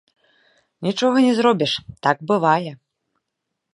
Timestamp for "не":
1.27-1.33